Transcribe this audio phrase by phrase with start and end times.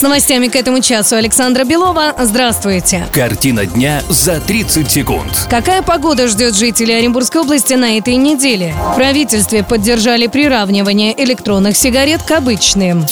[0.00, 2.14] С новостями к этому часу Александра Белова.
[2.18, 3.06] Здравствуйте.
[3.12, 5.46] Картина дня за 30 секунд.
[5.50, 8.74] Какая погода ждет жителей Оренбургской области на этой неделе?
[8.92, 13.04] В правительстве поддержали приравнивание электронных сигарет к обычным.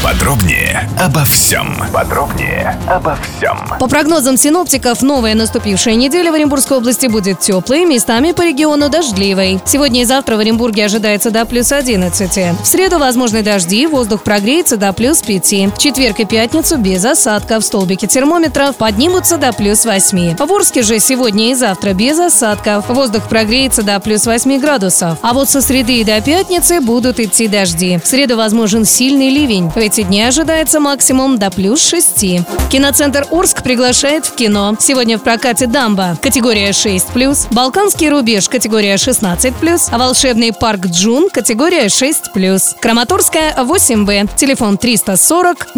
[0.00, 1.76] Подробнее обо всем.
[1.92, 3.58] Подробнее обо всем.
[3.80, 9.60] По прогнозам синоптиков, новая наступившая неделя в Оренбургской области будет теплой, местами по региону дождливой.
[9.66, 12.62] Сегодня и завтра в Оренбурге ожидается до плюс 11.
[12.62, 15.74] В среду возможны дожди, воздух прогреется до плюс 5.
[15.74, 17.64] В четверг и пятницу без осадков.
[17.64, 20.36] Столбики термометров поднимутся до плюс 8.
[20.36, 22.88] В Орске же сегодня и завтра без осадков.
[22.88, 25.18] Воздух прогреется до плюс 8 градусов.
[25.22, 27.98] А вот со среды и до пятницы будут идти дожди.
[28.02, 29.70] В среду возможен сильный ливень.
[29.70, 32.24] В эти дни ожидается максимум до плюс 6.
[32.70, 34.76] Киноцентр Орск приглашает в кино.
[34.78, 41.86] Сегодня в прокате «Дамба» категория 6+, «Балканский рубеж» категория 16+, а «Волшебный парк Джун» категория
[41.86, 45.68] 6+, Краматорская 8Б, телефон 340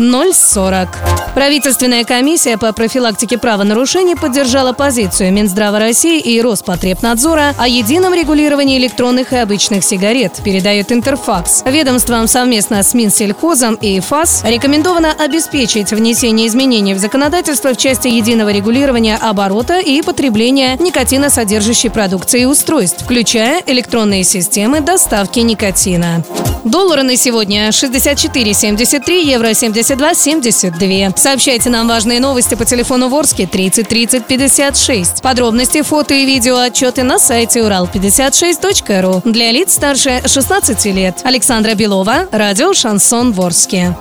[0.40, 0.88] 040.
[1.34, 9.32] Правительственная комиссия по профилактике правонарушений поддержала позицию Минздрава России и Роспотребнадзора о едином регулировании электронных
[9.32, 11.62] и обычных сигарет, передает Интерфакс.
[11.64, 18.50] Ведомствам совместно с Минсельхозом и ФАС рекомендовано обеспечить внесение изменений в законодательство в части единого
[18.50, 26.24] регулирования оборота и потребления никотиносодержащей продукции и устройств, включая электронные системы доставки никотина.
[26.64, 31.16] Доллары на сегодня 64,73, евро 72,72.
[31.16, 35.22] Сообщайте нам важные новости по телефону Ворске 30 30 56.
[35.22, 39.22] Подробности, фото и видео отчеты на сайте урал56.ру.
[39.24, 41.20] Для лиц старше 16 лет.
[41.24, 43.96] Александра Белова, радио «Шансон Ворске».